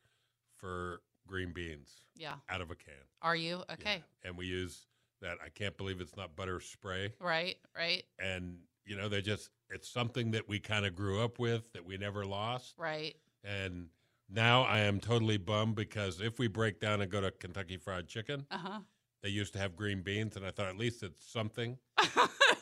for 0.57 1.01
green 1.27 1.51
beans 1.53 1.91
yeah. 2.15 2.35
out 2.49 2.61
of 2.61 2.71
a 2.71 2.75
can. 2.75 2.93
Are 3.21 3.35
you? 3.35 3.63
Yeah. 3.67 3.73
Okay. 3.73 4.03
and 4.23 4.37
we 4.37 4.45
use 4.47 4.87
that. 5.21 5.37
I 5.45 5.49
can't 5.49 5.77
believe 5.77 6.01
it's 6.01 6.15
not 6.17 6.35
butter 6.35 6.59
spray, 6.59 7.13
Right, 7.19 7.57
right, 7.77 8.03
and 8.19 8.57
you 8.85 8.95
know 8.97 9.09
they 9.09 9.21
just 9.21 9.49
it's 9.69 9.87
something 9.89 10.31
that 10.31 10.47
we 10.49 10.59
kind 10.59 10.85
of 10.85 10.95
grew 10.95 11.21
up 11.23 11.37
with 11.39 11.71
that 11.73 11.85
we 11.85 11.97
never 11.97 12.25
lost. 12.25 12.73
right. 12.77 13.15
And 13.43 13.87
now 14.29 14.63
I 14.63 14.79
am 14.79 14.99
totally 14.99 15.37
bummed 15.37 15.75
because 15.75 16.19
if 16.21 16.39
we 16.39 16.47
break 16.47 16.79
down 16.79 17.01
and 17.01 17.09
go 17.09 17.21
to 17.21 17.31
Kentucky 17.31 17.77
Fried 17.77 18.07
Chicken, 18.07 18.45
Uh 18.51 18.57
huh. 18.57 18.79
they 19.23 19.29
used 19.29 19.53
to 19.53 19.59
have 19.59 19.75
green 19.75 20.01
beans, 20.01 20.35
and 20.35 20.45
I 20.45 20.51
thought 20.51 20.67
at 20.67 20.77
least 20.77 21.03
it's 21.03 21.25
something. 21.31 21.77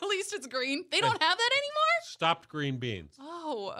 At 0.00 0.02
least 0.08 0.32
it's 0.32 0.46
green. 0.46 0.84
They 0.90 1.00
don't 1.00 1.20
have 1.22 1.38
that 1.38 1.50
anymore. 1.52 1.67
Stopped 2.18 2.48
green 2.48 2.78
beans. 2.78 3.14
Oh, 3.20 3.72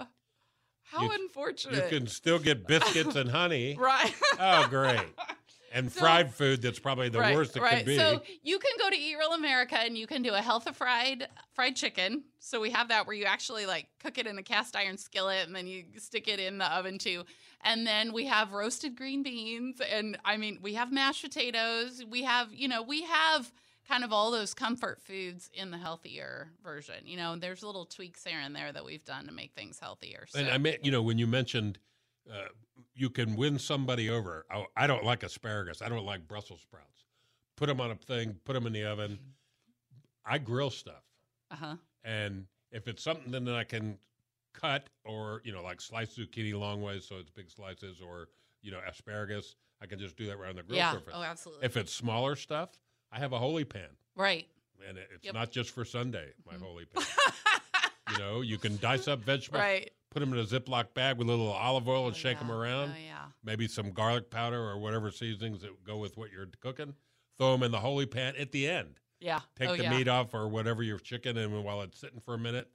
how 0.83 1.03
You- 1.03 1.11
unfortunate. 1.11 1.91
You 1.91 1.99
can 1.99 2.07
still 2.07 2.39
get 2.39 2.65
biscuits 2.65 3.17
and 3.17 3.29
honey. 3.29 3.75
right. 3.79 4.13
Oh, 4.39 4.65
great. 4.69 5.01
And 5.73 5.91
So- 5.91 5.99
fried 5.99 6.33
food 6.33 6.61
that's 6.61 6.79
probably 6.79 7.09
the 7.09 7.19
right, 7.19 7.35
worst 7.35 7.57
it 7.57 7.61
right. 7.61 7.79
could 7.79 7.85
be. 7.85 7.97
So 7.97 8.21
you 8.41 8.57
can 8.59 8.71
go 8.79 8.89
to 8.89 8.95
Eat 8.95 9.17
Real 9.17 9.33
America 9.33 9.77
and 9.77 9.97
you 9.97 10.07
can 10.07 10.21
do 10.21 10.33
a 10.33 10.41
health 10.41 10.67
of 10.67 10.77
fried 10.77 11.27
fried 11.53 11.75
chicken. 11.75 12.23
So 12.39 12.61
we 12.61 12.69
have 12.69 12.87
that 12.87 13.05
where 13.05 13.13
you 13.15 13.25
actually 13.25 13.65
like 13.65 13.87
cook 13.99 14.17
it 14.17 14.25
in 14.25 14.37
a 14.37 14.43
cast 14.43 14.73
iron 14.77 14.97
skillet 14.97 15.45
and 15.45 15.53
then 15.53 15.67
you 15.67 15.83
stick 15.97 16.29
it 16.29 16.39
in 16.39 16.59
the 16.59 16.73
oven 16.73 16.97
too. 16.97 17.25
And 17.65 17.85
then 17.85 18.13
we 18.13 18.25
have 18.27 18.53
roasted 18.53 18.95
green 18.95 19.21
beans 19.21 19.81
and 19.81 20.17
I 20.23 20.37
mean 20.37 20.59
we 20.61 20.75
have 20.75 20.93
mashed 20.93 21.23
potatoes. 21.23 22.05
We 22.09 22.23
have 22.23 22.53
you 22.53 22.69
know 22.69 22.83
we 22.83 23.01
have 23.03 23.51
kind 23.89 24.03
of 24.03 24.13
all 24.13 24.29
those 24.31 24.53
comfort 24.53 25.01
foods 25.01 25.49
in 25.53 25.71
the 25.71 25.77
healthier 25.77 26.51
version. 26.63 26.95
You 27.05 27.17
know 27.17 27.35
there's 27.35 27.63
little 27.63 27.85
tweaks 27.85 28.23
here 28.23 28.39
and 28.39 28.55
there 28.55 28.71
that 28.71 28.85
we've 28.85 29.03
done 29.03 29.25
to 29.25 29.33
make 29.33 29.53
things 29.53 29.79
healthier. 29.79 30.25
So. 30.29 30.39
And 30.39 30.49
I 30.49 30.57
mean, 30.59 30.75
you 30.83 30.91
know, 30.91 31.01
when 31.01 31.17
you 31.17 31.25
mentioned 31.27 31.79
uh, 32.31 32.49
you 32.93 33.09
can 33.09 33.35
win 33.35 33.57
somebody 33.57 34.09
over, 34.09 34.45
I, 34.51 34.65
I 34.77 34.87
don't 34.87 35.03
like 35.03 35.23
asparagus. 35.23 35.81
I 35.81 35.89
don't 35.89 36.05
like 36.05 36.27
Brussels 36.27 36.61
sprouts. 36.61 37.05
Put 37.57 37.65
them 37.67 37.81
on 37.81 37.91
a 37.91 37.95
thing, 37.95 38.37
put 38.45 38.53
them 38.53 38.67
in 38.67 38.73
the 38.73 38.85
oven. 38.85 39.17
I 40.25 40.37
grill 40.37 40.69
stuff. 40.69 41.03
uh 41.51 41.55
huh. 41.55 41.75
And 42.03 42.45
if 42.71 42.87
it's 42.87 43.03
something 43.03 43.31
then 43.31 43.49
I 43.49 43.63
can 43.63 43.97
cut 44.53 44.89
or, 45.03 45.41
you 45.43 45.51
know, 45.51 45.63
like 45.63 45.81
slice 45.81 46.15
zucchini 46.15 46.53
long 46.57 46.81
ways 46.81 47.05
so 47.07 47.15
it's 47.17 47.29
big 47.31 47.49
slices 47.49 47.99
or, 48.01 48.29
you 48.61 48.71
know, 48.71 48.79
asparagus, 48.87 49.55
I 49.81 49.85
can 49.87 49.97
just 49.99 50.15
do 50.15 50.27
that 50.27 50.37
right 50.37 50.49
on 50.49 50.55
the 50.57 50.63
grill 50.63 50.77
Yeah. 50.77 50.91
surface. 50.93 51.13
Oh, 51.15 51.23
absolutely. 51.23 51.65
If 51.65 51.75
it's 51.77 51.91
smaller 51.93 52.35
stuff, 52.35 52.69
I 53.11 53.19
have 53.19 53.33
a 53.33 53.39
holy 53.39 53.65
pan. 53.65 53.89
right. 54.15 54.47
And 54.87 54.97
it- 54.97 55.09
it's 55.13 55.25
Yep. 55.25 55.33
not 55.33 55.51
just 55.51 55.71
for 55.71 55.83
Sunday, 55.83 56.31
my 56.45 56.53
Mhm. 56.55 56.61
holy 56.61 56.85
pan. 56.85 57.03
you 58.11 58.17
know, 58.17 58.39
you 58.41 58.57
can 58.57 58.77
dice 58.77 59.07
up 59.09 59.19
vegetables, 59.19 59.59
right. 59.59 59.91
put 60.09 60.21
them 60.21 60.31
in 60.33 60.39
a 60.39 60.43
Ziploc 60.45 60.93
bag 60.93 61.17
with 61.17 61.27
a 61.27 61.31
little 61.31 61.51
olive 61.51 61.87
oil 61.87 62.07
and 62.07 62.15
Oh, 62.15 62.17
shake 62.17 62.37
yeah. 62.37 62.39
them 62.43 62.51
around. 62.51 62.91
Oh 62.95 62.99
yeah. 62.99 63.25
Maybe 63.43 63.67
some 63.67 63.91
garlic 63.91 64.29
powder 64.29 64.57
or 64.61 64.77
whatever 64.77 65.11
seasonings 65.11 65.61
that 65.61 65.83
go 65.83 65.97
with 65.97 66.15
what 66.17 66.31
you're 66.31 66.47
cooking. 66.61 66.95
Throw 67.37 67.51
them 67.53 67.63
in 67.63 67.71
the 67.71 67.81
holy 67.81 68.05
pan 68.05 68.35
at 68.37 68.51
the 68.51 68.67
end. 68.69 68.99
Yeah. 69.19 69.41
Take 69.55 69.69
oh, 69.69 69.75
the 69.75 69.83
yeah. 69.83 69.89
meat 69.97 70.07
off 70.07 70.33
or 70.33 70.47
whatever 70.47 70.81
your 70.81 70.97
chicken, 70.99 71.37
and 71.37 71.63
while 71.63 71.81
it's 71.81 71.99
sitting 71.99 72.21
for 72.21 72.33
a 72.33 72.39
minute, 72.39 72.71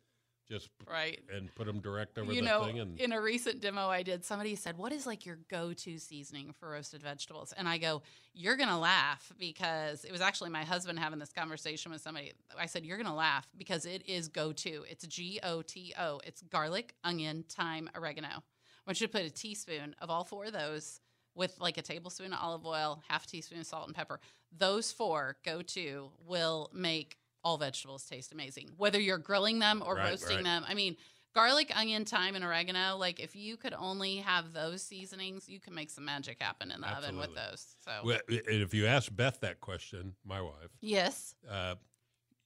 just 0.49 0.69
Right. 0.87 1.23
and 1.33 1.55
put 1.55 1.67
them 1.67 1.81
direct 1.81 2.19
over 2.19 2.33
you 2.33 2.41
the 2.41 2.47
know, 2.47 2.65
thing. 2.65 2.79
And 2.79 3.01
in 3.01 3.13
a 3.13 3.21
recent 3.21 3.61
demo 3.61 3.89
I 3.89 4.03
did, 4.03 4.25
somebody 4.25 4.55
said, 4.57 4.77
"What 4.77 4.93
is 4.93 5.07
like 5.07 5.25
your 5.25 5.37
go-to 5.49 5.99
seasoning 5.99 6.53
for 6.53 6.71
roasted 6.71 7.03
vegetables?" 7.03 7.53
And 7.53 7.69
I 7.69 7.79
go, 7.79 8.03
"You're 8.33 8.57
gonna 8.57 8.79
laugh 8.79 9.33
because 9.39 10.05
it 10.05 10.13
was 10.13 10.21
actually 10.21 10.51
my 10.51 10.65
husband 10.65 10.99
having 10.99 11.19
this 11.19 11.33
conversation 11.33 11.93
with 11.93 12.03
somebody. 12.03 12.33
I 12.57 12.67
said, 12.67 12.85
"You're 12.85 12.99
gonna 12.99 13.15
laugh 13.15 13.49
because 13.57 13.87
it 13.87 14.07
is 14.09 14.29
go-to. 14.29 14.85
It's 14.89 15.07
G 15.07 15.41
O 15.43 15.63
T 15.63 15.95
O. 15.99 16.19
It's 16.25 16.43
garlic, 16.43 16.95
onion, 17.05 17.45
thyme, 17.45 17.91
oregano. 17.95 18.29
I 18.29 18.43
want 18.87 19.01
you 19.01 19.07
to 19.07 19.13
put 19.13 19.23
a 19.25 19.31
teaspoon 19.31 19.95
of 20.01 20.11
all 20.11 20.25
four 20.25 20.47
of 20.47 20.53
those." 20.53 21.01
With 21.37 21.59
like 21.59 21.79
a 21.79 21.83
tablespoon 21.83 22.33
of 22.33 22.39
olive 22.41 22.65
oil, 22.65 23.03
half 23.09 23.25
a 23.25 23.27
teaspoon 23.27 23.59
of 23.59 23.67
salt 23.67 23.89
and 23.89 23.97
pepper. 23.97 24.21
Those 24.53 24.93
four 24.93 25.37
go 25.43 25.63
to 25.63 26.13
will 26.21 26.71
make 26.73 27.19
all 27.45 27.59
vegetables 27.59 28.05
taste 28.07 28.33
amazing. 28.33 28.71
Whether 28.77 28.99
you're 29.01 29.19
grilling 29.19 29.59
them 29.59 29.83
or 29.85 29.95
Right, 29.95 30.11
roasting 30.11 30.37
right. 30.39 30.45
them. 30.45 30.65
I 30.67 30.75
mean, 30.75 30.97
garlic, 31.35 31.71
onion, 31.77 32.05
thyme, 32.05 32.35
and 32.37 32.45
oregano. 32.45 32.97
Like 32.97 33.21
if 33.21 33.37
you 33.37 33.57
could 33.57 33.75
only 33.75 34.17
have 34.17 34.53
those 34.53 34.83
seasonings, 34.83 35.49
you 35.49 35.61
can 35.61 35.75
make 35.75 35.91
some 35.91 36.05
magic 36.05 36.41
happen 36.41 36.71
in 36.71 36.81
the 36.81 36.89
oven 36.89 37.19
with 37.19 37.35
those. 37.35 37.67
So 37.85 37.91
Well, 38.05 38.21
and 38.29 38.41
if 38.63 38.73
you 38.75 38.87
ask 38.87 39.15
Beth 39.15 39.41
that 39.41 39.61
question, 39.61 40.15
my 40.25 40.41
wife, 40.41 40.71
yes, 40.81 41.35
uh, 41.49 41.75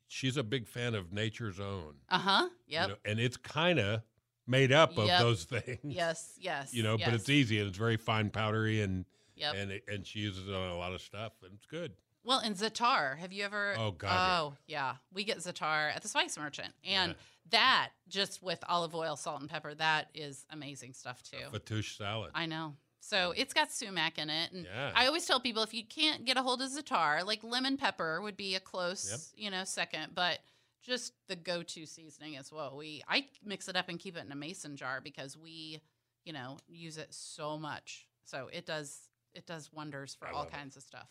she's 0.09 0.37
a 0.37 0.43
big 0.43 0.67
fan 0.67 0.95
of 0.95 1.13
Nature's 1.13 1.61
Own. 1.61 1.97
uh 2.09 2.19
huh, 2.19 2.49
you 2.67 2.75
yep, 2.75 2.89
know, 2.89 2.97
and 3.05 3.21
it's 3.21 3.37
kind 3.37 3.79
of 3.79 4.03
made 4.47 4.73
up 4.73 4.97
of 4.99 5.07
Yep. 5.07 5.21
those 5.21 5.45
things. 5.45 5.79
yes, 5.85 6.35
yes. 6.41 6.73
You 6.75 6.83
know, 6.83 6.97
but 6.99 7.13
it's 7.15 7.29
easy 7.29 7.59
and 7.61 7.69
it's 7.69 7.79
very 7.79 7.97
fine 7.99 8.31
powdery 8.31 8.81
and 8.83 9.05
Yep. 9.37 9.55
and 9.55 9.71
it, 9.71 9.85
and 9.87 10.05
she 10.07 10.19
uses 10.21 10.49
it 10.49 10.55
on 10.55 10.71
a 10.71 10.77
lot 10.77 10.93
of 10.93 11.01
stuff 11.01 11.33
and 11.45 11.53
it's 11.55 11.67
good. 11.67 11.93
Well, 12.29 12.41
and 12.41 12.55
Zatar. 12.55 13.17
Have 13.17 13.33
you 13.33 13.43
ever? 13.45 13.75
Oh, 13.79 13.91
God, 13.93 14.09
yeah. 14.11 14.39
Oh 14.41 14.55
yeah, 14.67 14.95
we 15.15 15.25
get 15.25 15.39
Zatar 15.39 15.95
at 15.97 16.03
the 16.03 16.09
Spice 16.09 16.37
Merchant, 16.37 16.75
and 16.85 17.13
Yeah. 17.13 17.19
that 17.51 17.91
just 18.07 18.43
with 18.43 18.63
olive 18.69 18.95
oil, 18.95 19.17
salt, 19.17 19.41
and 19.41 19.49
pepper, 19.49 19.75
that 19.75 20.11
is 20.15 20.45
amazing 20.51 20.93
stuff 20.93 21.23
too. 21.23 21.49
Fattoush 21.51 21.97
salad. 21.97 22.33
I 22.35 22.45
know. 22.45 22.77
So 23.01 23.33
it's 23.35 23.55
got 23.55 23.73
sumac 23.73 24.19
in 24.19 24.29
it, 24.29 24.53
and 24.53 24.67
Yeah. 24.67 24.93
I 24.95 25.07
always 25.07 25.25
tell 25.25 25.41
people 25.41 25.63
if 25.63 25.73
you 25.73 25.87
can't 25.87 26.27
get 26.27 26.37
a 26.37 26.43
hold 26.43 26.61
of 26.61 26.71
Zatar, 26.71 27.25
like 27.25 27.43
lemon 27.43 27.79
pepper 27.79 28.21
would 28.21 28.37
be 28.37 28.55
a 28.55 28.61
close, 28.61 29.11
Yep. 29.11 29.21
you 29.45 29.51
know, 29.51 29.65
second. 29.65 30.15
But 30.15 30.41
just 30.83 31.15
the 31.29 31.37
go-to 31.37 31.87
seasoning 31.87 32.37
as 32.37 32.53
well. 32.53 32.77
We 32.77 33.03
I 33.09 33.31
mix 33.43 33.69
it 33.69 33.77
up 33.77 33.89
and 33.89 33.99
keep 33.99 34.19
it 34.19 34.27
in 34.27 34.33
a 34.33 34.37
mason 34.37 34.77
jar 34.77 35.01
because 35.01 35.35
we, 35.35 35.81
you 36.25 36.35
know, 36.35 36.59
use 36.69 36.99
it 36.99 37.15
so 37.15 37.57
much. 37.59 38.07
So 38.25 38.49
it 38.53 38.67
does 38.67 39.09
it 39.33 39.47
does 39.47 39.73
wonders 39.73 40.15
for 40.15 40.27
I 40.29 40.33
all 40.33 40.39
love 40.41 40.49
it. 40.49 40.53
kinds 40.53 40.77
of 40.77 40.83
stuff. 40.83 41.09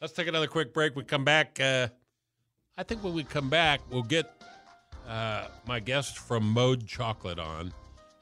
Let's 0.00 0.12
take 0.12 0.28
another 0.28 0.46
quick 0.46 0.72
break. 0.72 0.94
We 0.94 1.02
come 1.02 1.24
back. 1.24 1.58
Uh, 1.60 1.88
I 2.76 2.84
think 2.84 3.02
when 3.02 3.14
we 3.14 3.24
come 3.24 3.50
back, 3.50 3.80
we'll 3.90 4.04
get 4.04 4.30
uh, 5.08 5.48
my 5.66 5.80
guest 5.80 6.18
from 6.18 6.44
Mode 6.48 6.86
Chocolate 6.86 7.40
on, 7.40 7.72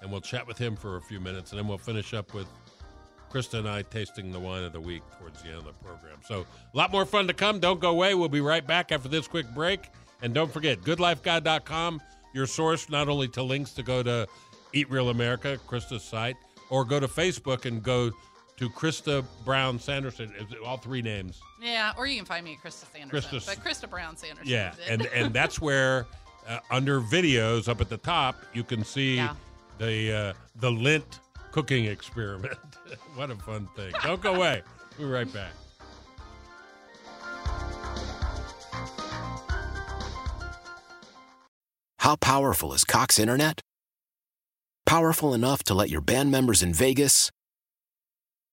and 0.00 0.10
we'll 0.10 0.22
chat 0.22 0.46
with 0.46 0.56
him 0.56 0.74
for 0.74 0.96
a 0.96 1.02
few 1.02 1.20
minutes, 1.20 1.52
and 1.52 1.58
then 1.58 1.68
we'll 1.68 1.76
finish 1.76 2.14
up 2.14 2.32
with 2.32 2.46
Krista 3.30 3.58
and 3.58 3.68
I 3.68 3.82
tasting 3.82 4.32
the 4.32 4.40
wine 4.40 4.64
of 4.64 4.72
the 4.72 4.80
week 4.80 5.02
towards 5.18 5.42
the 5.42 5.50
end 5.50 5.58
of 5.58 5.64
the 5.66 5.72
program. 5.84 6.18
So 6.24 6.46
a 6.72 6.76
lot 6.76 6.90
more 6.90 7.04
fun 7.04 7.26
to 7.26 7.34
come. 7.34 7.60
Don't 7.60 7.80
go 7.80 7.90
away. 7.90 8.14
We'll 8.14 8.30
be 8.30 8.40
right 8.40 8.66
back 8.66 8.90
after 8.90 9.10
this 9.10 9.28
quick 9.28 9.46
break. 9.54 9.90
And 10.22 10.32
don't 10.32 10.50
forget, 10.50 10.80
goodlifeguy.com, 10.80 12.00
your 12.32 12.46
source 12.46 12.88
not 12.88 13.10
only 13.10 13.28
to 13.28 13.42
links 13.42 13.72
to 13.72 13.82
go 13.82 14.02
to 14.02 14.26
Eat 14.72 14.90
Real 14.90 15.10
America, 15.10 15.58
Krista's 15.68 16.02
site, 16.02 16.36
or 16.70 16.86
go 16.86 16.98
to 16.98 17.08
Facebook 17.08 17.66
and 17.66 17.82
go 17.82 18.12
to 18.56 18.70
Krista 18.70 19.24
Brown 19.44 19.78
Sanderson. 19.78 20.32
All 20.64 20.76
three 20.78 21.02
names. 21.02 21.40
Yeah, 21.60 21.92
or 21.96 22.06
you 22.06 22.16
can 22.16 22.24
find 22.24 22.44
me 22.44 22.54
at 22.62 22.66
Krista 22.66 22.84
Sanderson, 22.92 23.38
Krista- 23.38 23.46
but 23.46 23.64
Krista 23.64 23.88
Brown 23.90 24.16
Sanderson. 24.16 24.48
Yeah, 24.48 24.72
is 24.72 24.78
it. 24.78 24.84
and 24.88 25.06
and 25.06 25.34
that's 25.34 25.60
where 25.60 26.06
uh, 26.48 26.58
under 26.70 27.00
videos 27.00 27.68
up 27.68 27.80
at 27.80 27.88
the 27.88 27.98
top 27.98 28.36
you 28.54 28.64
can 28.64 28.84
see 28.84 29.16
Yeah. 29.16 29.34
the 29.78 30.12
uh, 30.12 30.32
the 30.56 30.70
Lent 30.70 31.20
cooking 31.52 31.84
experiment. 31.86 32.54
what 33.14 33.30
a 33.30 33.36
fun 33.36 33.68
thing! 33.76 33.92
Don't 34.02 34.20
go 34.22 34.34
away. 34.34 34.62
We'll 34.98 35.08
be 35.08 35.12
right 35.14 35.32
back. 35.32 35.52
How 41.98 42.16
powerful 42.16 42.72
is 42.72 42.84
Cox 42.84 43.18
Internet? 43.18 43.60
Powerful 44.84 45.34
enough 45.34 45.64
to 45.64 45.74
let 45.74 45.90
your 45.90 46.00
band 46.00 46.30
members 46.30 46.62
in 46.62 46.72
Vegas, 46.72 47.30